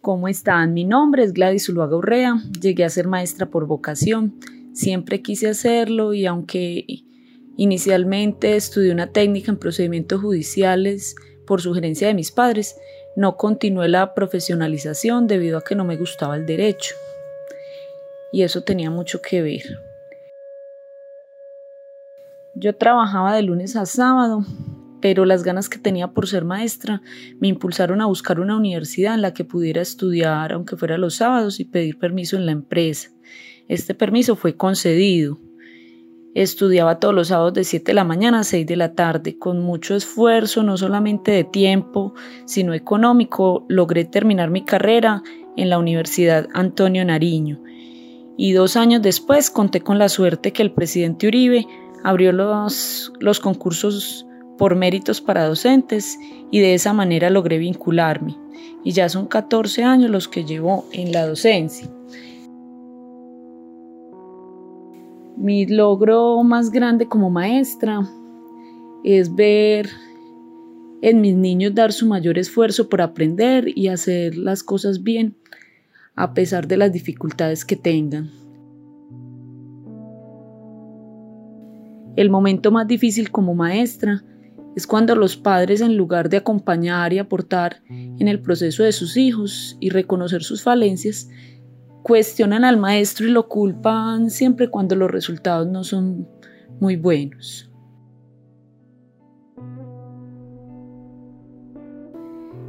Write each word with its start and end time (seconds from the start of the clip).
¿Cómo 0.00 0.28
están? 0.28 0.74
Mi 0.74 0.84
nombre 0.84 1.24
es 1.24 1.32
Gladys 1.32 1.68
Uluaga 1.68 1.96
Urrea. 1.96 2.40
Llegué 2.60 2.84
a 2.84 2.88
ser 2.88 3.08
maestra 3.08 3.46
por 3.46 3.66
vocación. 3.66 4.38
Siempre 4.72 5.22
quise 5.22 5.48
hacerlo 5.48 6.14
y 6.14 6.24
aunque 6.24 6.84
inicialmente 7.56 8.54
estudié 8.54 8.92
una 8.92 9.08
técnica 9.08 9.50
en 9.50 9.58
procedimientos 9.58 10.20
judiciales 10.20 11.16
por 11.48 11.60
sugerencia 11.60 12.06
de 12.06 12.14
mis 12.14 12.30
padres, 12.30 12.76
no 13.16 13.36
continué 13.36 13.88
la 13.88 14.14
profesionalización 14.14 15.26
debido 15.26 15.58
a 15.58 15.64
que 15.64 15.74
no 15.74 15.84
me 15.84 15.96
gustaba 15.96 16.36
el 16.36 16.46
derecho. 16.46 16.94
Y 18.30 18.42
eso 18.42 18.62
tenía 18.62 18.90
mucho 18.90 19.20
que 19.20 19.42
ver. 19.42 19.80
Yo 22.54 22.76
trabajaba 22.76 23.34
de 23.34 23.42
lunes 23.42 23.74
a 23.74 23.84
sábado, 23.84 24.44
pero 25.00 25.24
las 25.24 25.42
ganas 25.42 25.68
que 25.68 25.78
tenía 25.78 26.12
por 26.12 26.26
ser 26.26 26.44
maestra 26.44 27.02
me 27.40 27.48
impulsaron 27.48 28.00
a 28.00 28.06
buscar 28.06 28.40
una 28.40 28.56
universidad 28.56 29.14
en 29.14 29.22
la 29.22 29.34
que 29.34 29.44
pudiera 29.44 29.80
estudiar, 29.80 30.52
aunque 30.52 30.76
fuera 30.76 30.98
los 30.98 31.16
sábados, 31.16 31.60
y 31.60 31.64
pedir 31.64 31.98
permiso 31.98 32.36
en 32.36 32.46
la 32.46 32.52
empresa. 32.52 33.10
Este 33.68 33.94
permiso 33.94 34.34
fue 34.36 34.56
concedido. 34.56 35.38
Estudiaba 36.34 37.00
todos 37.00 37.14
los 37.14 37.28
sábados 37.28 37.54
de 37.54 37.64
7 37.64 37.86
de 37.86 37.94
la 37.94 38.04
mañana 38.04 38.40
a 38.40 38.44
6 38.44 38.66
de 38.66 38.76
la 38.76 38.94
tarde. 38.94 39.38
Con 39.38 39.60
mucho 39.60 39.94
esfuerzo, 39.94 40.62
no 40.62 40.76
solamente 40.76 41.32
de 41.32 41.44
tiempo, 41.44 42.14
sino 42.44 42.74
económico, 42.74 43.66
logré 43.68 44.04
terminar 44.04 44.50
mi 44.50 44.64
carrera 44.64 45.22
en 45.56 45.70
la 45.70 45.78
Universidad 45.78 46.46
Antonio 46.54 47.04
Nariño. 47.04 47.60
Y 48.36 48.52
dos 48.52 48.76
años 48.76 49.02
después 49.02 49.50
conté 49.50 49.80
con 49.80 49.98
la 49.98 50.08
suerte 50.08 50.52
que 50.52 50.62
el 50.62 50.72
presidente 50.72 51.26
Uribe 51.26 51.66
abrió 52.04 52.30
los, 52.32 53.12
los 53.18 53.40
concursos 53.40 54.27
por 54.58 54.74
méritos 54.74 55.20
para 55.20 55.46
docentes 55.46 56.18
y 56.50 56.60
de 56.60 56.74
esa 56.74 56.92
manera 56.92 57.30
logré 57.30 57.58
vincularme. 57.58 58.36
Y 58.84 58.92
ya 58.92 59.08
son 59.08 59.26
14 59.26 59.84
años 59.84 60.10
los 60.10 60.28
que 60.28 60.44
llevo 60.44 60.84
en 60.92 61.12
la 61.12 61.26
docencia. 61.26 61.88
Mi 65.36 65.66
logro 65.66 66.42
más 66.42 66.70
grande 66.70 67.06
como 67.06 67.30
maestra 67.30 68.00
es 69.04 69.34
ver 69.34 69.88
en 71.00 71.20
mis 71.20 71.36
niños 71.36 71.74
dar 71.74 71.92
su 71.92 72.06
mayor 72.06 72.38
esfuerzo 72.38 72.88
por 72.88 73.00
aprender 73.00 73.66
y 73.74 73.88
hacer 73.88 74.36
las 74.36 74.64
cosas 74.64 75.04
bien, 75.04 75.36
a 76.16 76.34
pesar 76.34 76.66
de 76.66 76.76
las 76.76 76.92
dificultades 76.92 77.64
que 77.64 77.76
tengan. 77.76 78.30
El 82.16 82.30
momento 82.30 82.72
más 82.72 82.88
difícil 82.88 83.30
como 83.30 83.54
maestra 83.54 84.24
es 84.76 84.86
cuando 84.86 85.14
los 85.14 85.36
padres 85.36 85.80
en 85.80 85.96
lugar 85.96 86.28
de 86.28 86.36
acompañar 86.36 87.12
y 87.12 87.18
aportar 87.18 87.82
en 87.88 88.28
el 88.28 88.40
proceso 88.40 88.84
de 88.84 88.92
sus 88.92 89.16
hijos 89.16 89.76
y 89.80 89.90
reconocer 89.90 90.42
sus 90.42 90.62
falencias, 90.62 91.28
cuestionan 92.02 92.64
al 92.64 92.76
maestro 92.76 93.26
y 93.26 93.30
lo 93.30 93.48
culpan 93.48 94.30
siempre 94.30 94.70
cuando 94.70 94.94
los 94.94 95.10
resultados 95.10 95.66
no 95.66 95.84
son 95.84 96.28
muy 96.80 96.96
buenos. 96.96 97.70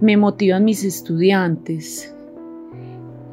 Me 0.00 0.16
motivan 0.16 0.64
mis 0.64 0.84
estudiantes. 0.84 2.14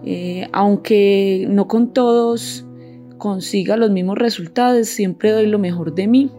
Eh, 0.06 0.48
aunque 0.52 1.46
no 1.50 1.68
con 1.68 1.94
todos 1.94 2.66
consiga 3.18 3.78
los 3.78 3.92
mismos 3.92 4.18
resultados, 4.18 4.88
siempre 4.88 5.32
doy 5.32 5.48
lo 5.48 5.60
mejor 5.60 5.94
de 5.94 6.08
mí 6.08 6.32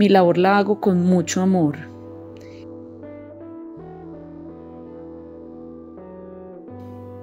mi 0.00 0.08
labor 0.08 0.38
la 0.38 0.56
hago 0.56 0.80
con 0.80 1.04
mucho 1.04 1.42
amor. 1.42 1.76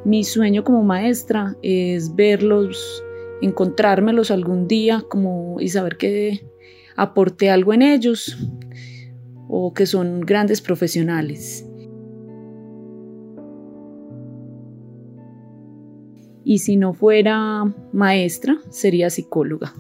Mi 0.06 0.24
sueño 0.24 0.64
como 0.64 0.84
maestra 0.84 1.56
es 1.64 2.16
verlos, 2.16 3.04
encontrármelos 3.42 4.30
algún 4.30 4.68
día 4.68 5.04
como, 5.10 5.60
y 5.60 5.70
saber 5.70 5.98
que 5.98 6.48
aporté 6.96 7.50
algo 7.50 7.74
en 7.74 7.82
ellos 7.82 8.38
o 9.48 9.74
que 9.74 9.88
son 9.88 10.22
grandes 10.22 10.62
profesionales. 10.62 11.68
Y 16.44 16.60
si 16.60 16.78
no 16.78 16.94
fuera 16.94 17.74
maestra, 17.92 18.60
sería 18.70 19.10
psicóloga. 19.10 19.74